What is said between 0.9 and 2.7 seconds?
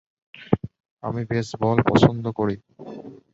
আমি বেসবল পছন্দ করি।